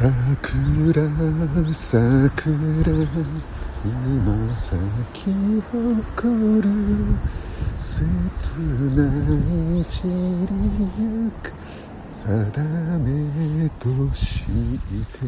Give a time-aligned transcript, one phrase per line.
[0.00, 0.10] 桜
[1.74, 2.22] 桜
[3.84, 4.80] 今咲
[5.12, 5.30] き
[5.70, 6.68] 誇る
[7.76, 8.00] 切
[8.96, 10.54] ない散り
[10.98, 11.52] ゆく
[12.24, 15.18] 定めとして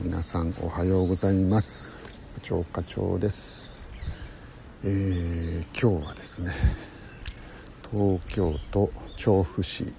[0.00, 1.02] 皆さんおはよ。
[1.02, 1.92] うございます
[2.34, 3.88] 部長課長です
[4.82, 6.52] えー、今日はですね
[7.92, 9.92] 東京都調布市、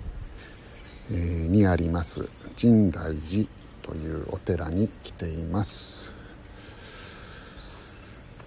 [1.12, 3.46] えー、にあります深大寺
[3.82, 6.10] というお寺に来ています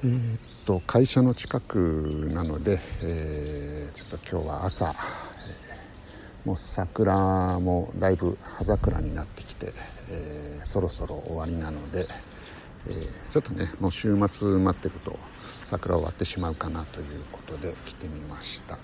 [0.03, 4.95] えー、っと会社の近くなので、えー、ちょっと今日は朝、
[6.45, 9.73] もう桜もだいぶ葉桜になってきて、
[10.11, 12.07] えそろそろ終わりなので、
[12.87, 12.91] え
[13.33, 15.19] ちょっとねもう週末待ってると
[15.65, 18.79] 桜終わってしまうかなということで来てみました。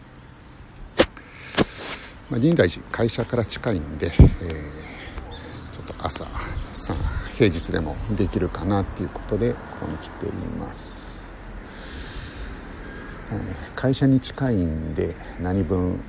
[2.31, 6.25] まあ、神大寺会社から近いんで、えー、ちょっと朝
[6.73, 6.95] さ
[7.35, 11.01] 平日でもできるかなっていうことでここに来ています。
[13.33, 16.01] もう、ね、会社に近いんで何分、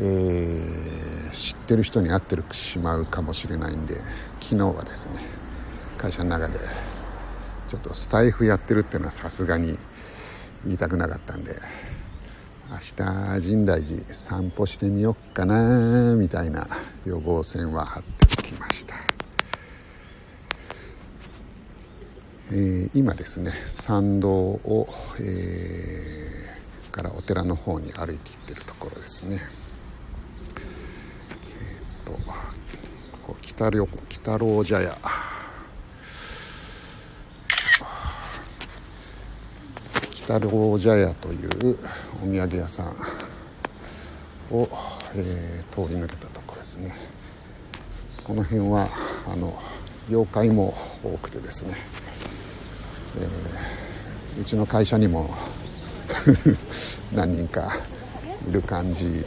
[0.00, 3.96] えー、知ってる人に会ってるしまうかもしれないんで
[4.40, 5.20] 昨日はですね
[5.98, 6.58] 会社の中で
[7.70, 9.78] ちょっとスタイフやってるっていうのはさすがに
[10.64, 11.56] 言いたくなかったんで
[12.72, 16.66] 明日深大寺散歩してみよっかなみたいな
[17.04, 18.94] 予防線は張ってきました、
[22.50, 24.88] えー、今ですね参道を、
[25.20, 29.38] えー、からお寺の方に歩いていってるところですね。
[30.56, 32.34] えー、っとこ
[33.22, 33.70] こ北
[34.08, 34.96] 北郎茶屋。
[40.24, 41.76] 北郎茶屋という
[42.22, 42.86] お土産屋さん
[44.54, 44.68] を、
[45.16, 46.94] えー、通り抜けたとこですね。
[48.22, 48.88] この辺は
[49.26, 49.60] あの
[50.08, 51.74] 妖怪も多くてですね、
[53.18, 55.34] えー、うちの会社にも
[57.12, 57.76] 何人か
[58.48, 59.24] いる感じ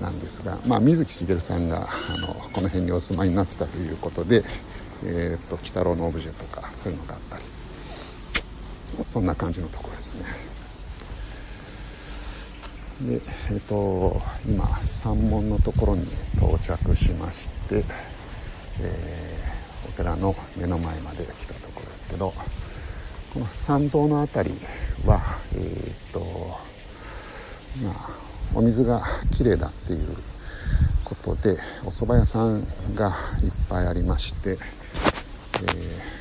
[0.00, 4.44] なんですが、まあ、水木しげるさんがあのこの辺にお住まいになってたということで、
[5.04, 7.42] えーと、と鬼太郎のオブジェとかそういうのがあったり
[9.02, 10.24] そんな感じのとこですね。
[13.02, 16.04] でえっ、ー、と今山門のところに
[16.36, 17.82] 到着しまして、
[18.80, 22.34] えー、お寺の目の前まで来たところですけど
[23.32, 24.56] この参道の辺り
[25.06, 25.20] は
[25.54, 26.20] えっ、ー、と
[27.82, 28.10] まあ
[28.54, 29.00] お水が
[29.32, 30.16] きれいだっていう
[31.04, 36.19] ことでお蕎麦屋さんがいっぱいありまして、えー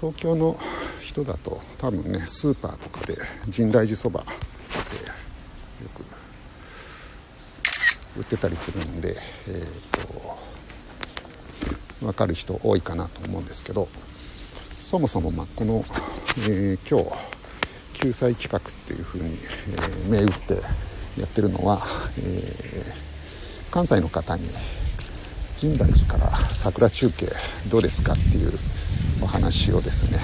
[0.00, 0.56] 東京の
[0.98, 3.16] 人だと多分ねスーパーとかで
[3.50, 6.04] 深大寺そばってよく
[8.18, 9.14] 売ってたりするんで、
[9.48, 9.64] えー
[12.00, 13.88] と、分かる人多いかなと思うんですけど
[14.80, 15.84] そもそもまこの、
[16.48, 17.16] えー、今日
[17.92, 20.54] 救済企画っていうふうに、えー、銘打って
[21.20, 21.78] やってるのは、
[22.18, 24.48] えー、関西の方に
[25.58, 27.30] 深大寺から桜中継
[27.70, 28.52] どうですかっていう
[29.22, 30.18] お話をですね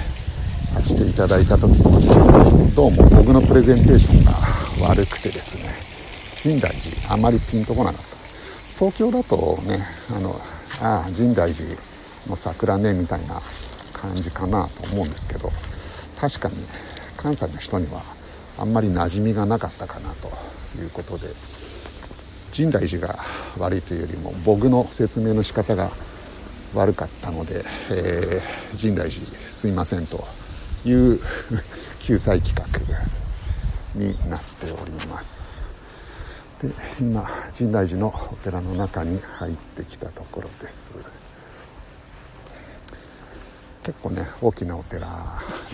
[0.74, 4.32] させていただいた時にどうも僕のプレゼンテーションが
[4.88, 5.70] 悪くてですね
[6.36, 8.16] 深大寺あまりピンとこなかった。
[8.78, 9.78] 東京だとね
[10.14, 10.34] あの
[10.82, 11.68] ああ深大寺
[12.28, 13.40] の桜ねみたいな
[13.94, 15.50] 感じかなと思うんですけど
[16.20, 16.56] 確かに
[17.16, 18.02] 関西の人には
[18.58, 20.28] あんまり馴染みがなかったかなと
[20.78, 21.28] いうことで
[22.52, 23.16] 深大寺が
[23.58, 25.90] 悪いというよりも僕の説明の仕方が
[26.74, 30.26] 悪かったので、えー、深大寺すいませんと
[30.84, 31.20] いう
[32.00, 35.74] 救済企画になっております。
[36.62, 40.94] で今深大寺のお寺の中に入ってきたところです。
[43.82, 45.06] 結構ね大きなお寺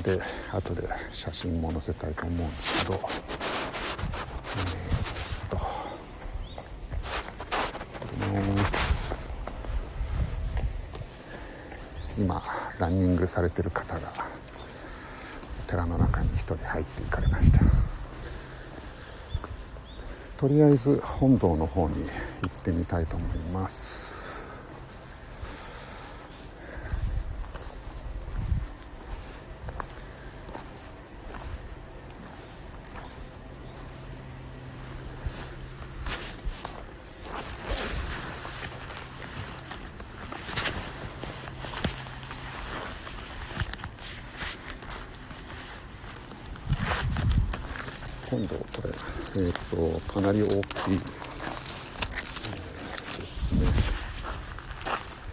[0.03, 0.21] で
[0.53, 5.59] 後で写真も載せたいと思うんですけど、えー、っ
[8.71, 8.82] と。
[12.19, 12.43] 今
[12.79, 14.13] ランニングされてる方が
[15.67, 17.61] お寺の中に1人入っていかれました。
[20.37, 22.05] とりあえず本堂の方に
[22.43, 24.12] 行ってみたいと思います。
[48.43, 48.91] ン、これ、
[49.45, 53.61] えっ、ー、と、かなり大きい、えー、ですね、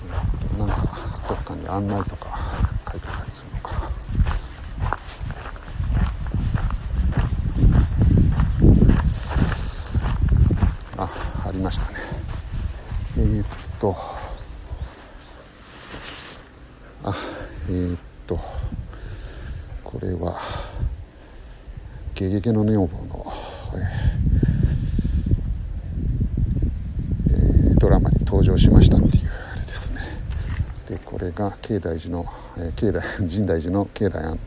[0.03, 0.75] えーと、なんか、
[1.27, 2.37] どっかに案内とか
[2.91, 3.89] 書いてたりするのかな。
[11.03, 11.09] あ、
[11.47, 11.97] ありましたね。
[13.17, 13.43] えっ、
[13.79, 13.95] と、
[17.03, 17.15] あ、
[17.69, 17.97] えっ、
[18.27, 18.39] と、
[19.83, 20.39] これは、
[22.19, 23.33] ゲゲゲの女房の」
[27.31, 30.01] えー、ドラマに登場しましたっていうあれですね。
[30.89, 32.25] でこれが境大寺の、
[32.57, 34.37] えー、境大 深大寺の境内案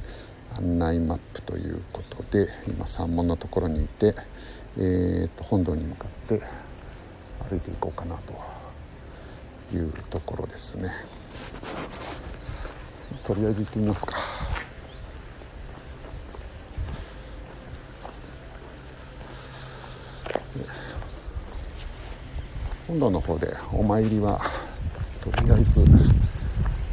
[0.78, 4.14] 内マップということで今山門のところにいて、
[4.76, 6.42] えー、と本堂に向かって
[7.48, 10.90] 歩いていこうかなというところですね。
[13.24, 14.51] とりあえず行ってみますか。
[22.88, 24.40] 本堂の方でお参りは
[25.20, 25.80] とりあえず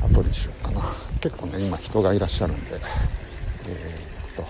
[0.01, 0.81] 後にしようかな。
[1.19, 2.79] 結構ね今人がいらっしゃるんで。
[3.67, 4.47] えー、っと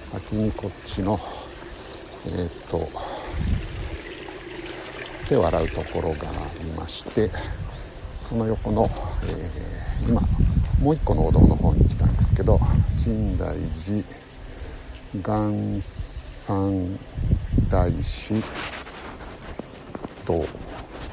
[0.00, 1.18] 先にこっちの
[2.26, 2.88] えー、っと
[5.28, 7.30] 手を洗うところがありまして
[8.16, 8.90] その横の、
[9.24, 10.20] えー、今
[10.80, 12.58] もう一個のお堂の方に来たんですけど
[12.96, 14.02] 深大寺
[15.14, 16.98] 元三
[17.70, 18.34] 大師
[20.26, 20.44] 堂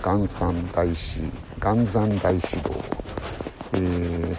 [0.01, 1.21] 元三大師
[1.59, 2.75] 元山大師堂、
[3.73, 4.35] えー、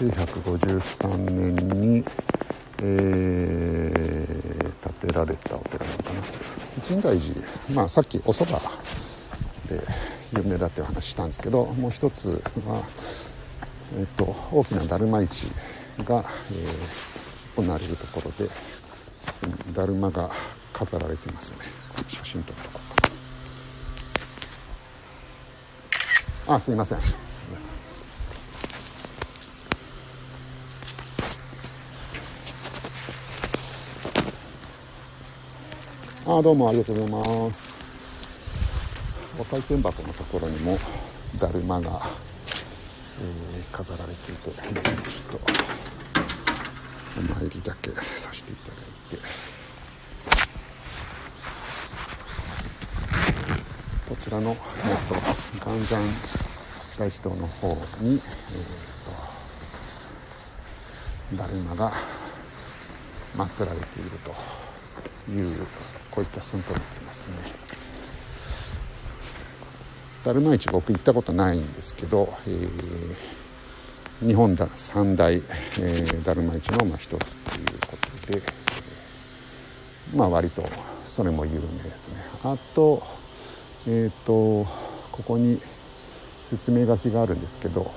[0.00, 2.04] 953年に、
[2.82, 4.26] えー、
[5.00, 6.20] 建てられたお寺なのかな。
[6.82, 7.40] 深大寺。
[7.74, 8.60] まあさっきおそば
[9.68, 9.82] で
[10.36, 12.82] 有名だっていう話したんですけどもう一つは、
[13.96, 15.46] えーと、大きなだるま市
[16.04, 18.50] が、えー、行われるところで
[19.72, 20.28] だるまが
[20.72, 21.60] 飾られてますね。
[22.06, 22.98] 写真撮っとこうか
[26.50, 26.98] あすいません。
[36.26, 37.68] あどうもありがとうございます。
[39.38, 40.78] お賽銭箱のところにも
[41.38, 42.00] だるまが、
[43.20, 45.40] えー、飾られていてちょっと
[47.18, 48.76] お参りだけさせていただい
[49.16, 49.22] て
[54.24, 54.56] ちらの、えっ
[55.08, 55.14] と、
[55.70, 56.02] 元山
[56.98, 57.68] 大師堂の方
[58.00, 58.20] に、えー
[61.36, 61.92] と、だるまが
[63.36, 64.10] 祀られている
[65.26, 65.66] という
[66.10, 67.36] こういった寸法になってますね。
[70.24, 78.42] ダルマ市僕行ったことないんですけど、えー、日本だ三大、えー、ダルマ市のまあ一つということで、
[80.14, 80.64] まあ割と
[81.04, 83.02] それも有名ですねあと
[83.86, 84.64] えっ、ー、と
[85.12, 85.60] ここに
[86.42, 87.90] 説明書きがあるんですけど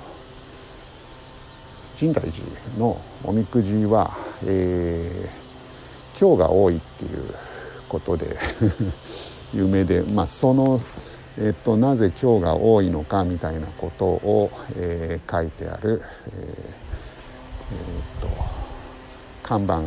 [1.96, 2.44] 深大寺
[2.78, 4.10] のおみくじは、
[4.44, 7.34] えー、今日が多いっていう
[7.88, 8.36] ことで
[9.54, 10.80] 有名でまあその
[11.38, 16.82] えっと、なぜ今日が多いのかみたいなことを、えー、書いてある、えー
[17.72, 18.28] えー、っと
[19.42, 19.80] 看板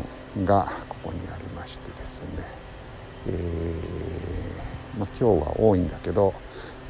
[0.44, 2.28] がここにありましてですね、
[3.28, 4.35] えー
[4.98, 6.34] まあ、今日は多いんだけど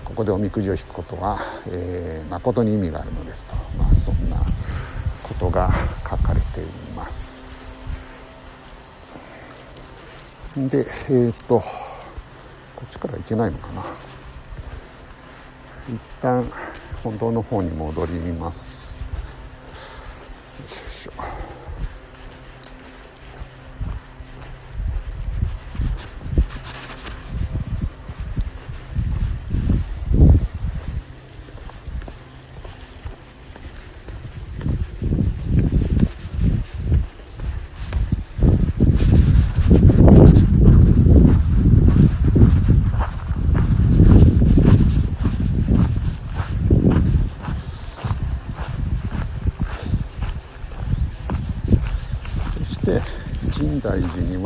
[0.04, 4.38] ここでおみくじを引くことは、えー、誠に意味があるのですと、まあ、そんな
[5.24, 5.74] ことが
[6.08, 6.64] 書かれてい
[6.96, 7.66] ます。
[10.56, 11.60] でえー、っと
[12.76, 13.84] こっちから行けないのかな。
[15.90, 16.50] 一旦
[17.04, 19.06] 本堂の方に戻ります。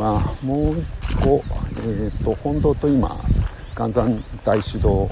[0.00, 1.44] にはもう一個、
[1.84, 3.20] えーと、本堂と今
[3.76, 5.10] 元山大師堂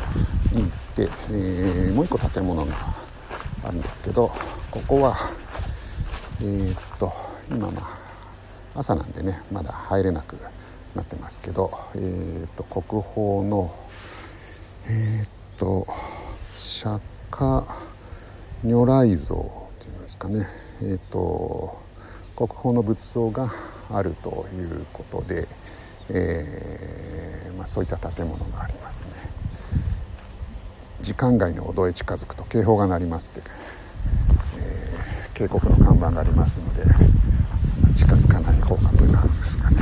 [0.52, 2.74] に行って、えー、もう一個建物が
[3.64, 4.30] あるんですけど
[4.70, 5.16] ここは
[6.40, 7.12] えー、っと
[7.50, 7.82] 今ま
[8.74, 10.36] あ朝なんでねまだ入れなく
[10.94, 13.74] なってますけど、えー、っと国宝の
[14.86, 15.28] えー、っ
[15.58, 15.86] と
[16.56, 17.64] 釈迦
[18.64, 20.46] 如来像っていうんですかね。
[20.82, 21.78] えっと
[22.36, 23.52] 国宝の仏像が
[23.90, 25.48] あるということで、
[26.10, 29.10] えー、まあ、そういった建物がありますね
[31.00, 33.48] 時間外のお堂へ近づくと警報が鳴りますって
[34.58, 34.98] え
[35.34, 36.82] 警告の看板がありますので
[37.96, 39.76] 近づかない方が無難ですかね。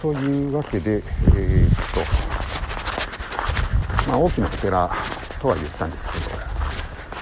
[0.00, 1.70] というわけで、えー、っ
[4.04, 4.90] とまあ、大きなお寺
[5.40, 6.28] とは言ったんです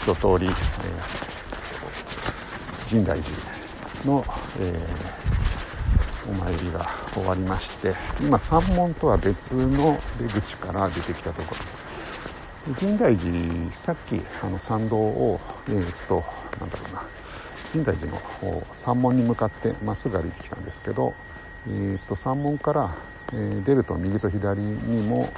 [0.02, 1.31] けど一通り、えー、
[2.92, 3.34] 深大寺
[4.04, 4.22] の、
[4.60, 11.82] えー、お参りが終わりまして今山門とは別の出口から出てきたところです。
[12.78, 16.22] 深大寺さっきあの参道をえー、っと
[16.60, 17.02] なんだろうな。
[17.70, 18.20] 深大寺の
[18.74, 21.14] 山門に向かってまっすぐ歩いてきたんですけど、
[21.68, 22.94] えー、っと山門から、
[23.32, 25.32] えー、出ると右と左にも、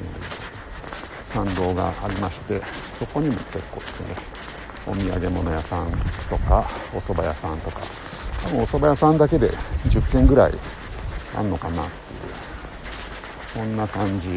[0.00, 2.62] え参道がありまして
[2.98, 4.41] そこにも結構ですね
[4.86, 5.90] お土産物屋さん
[6.28, 7.80] とかお蕎麦屋さんとか。
[8.42, 9.48] 多分お蕎麦屋さんだけで
[9.86, 10.52] 10軒ぐらい
[11.36, 11.96] あんのかなってい
[12.28, 12.52] う。
[13.54, 14.28] そんな感じ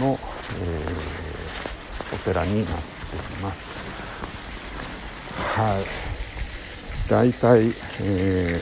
[0.00, 0.18] の、
[0.60, 3.76] えー、お寺になっています。
[5.58, 6.06] はい。
[7.08, 7.66] 大体、
[8.02, 8.60] え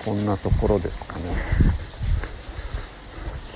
[0.00, 1.24] ー、こんなところですかね。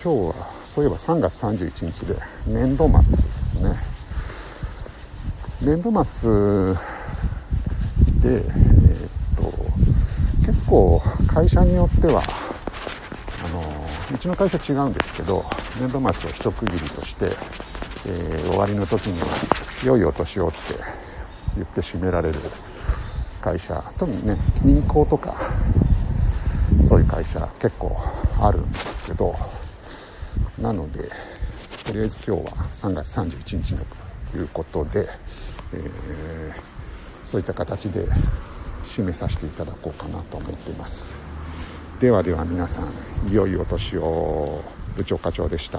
[0.02, 3.37] 今日はそういえば3月31日で年度末。
[5.68, 6.30] 年度末
[8.22, 9.52] で、えー、っと
[10.46, 12.22] 結構会社によっては
[13.44, 13.62] あの
[14.14, 15.44] うちの会社違うんですけど
[15.78, 17.26] 年度末を一区切りとして、
[18.06, 19.26] えー、終わりの時には
[19.84, 20.56] 「良いお年を」って
[21.56, 22.40] 言って締められる
[23.42, 25.34] 会社特にね銀行とか
[26.88, 27.94] そういう会社結構
[28.40, 29.36] あるんですけど
[30.58, 31.10] なので
[31.84, 33.84] とりあえず今日は3月31日の
[34.30, 35.08] ということで、
[35.74, 38.06] えー、そういった形で
[38.84, 41.16] 締めさせていただこうかなと思っています。
[42.00, 42.92] ではでは皆さん
[43.30, 44.62] いよいお年を。
[44.98, 45.78] 部長課長でした。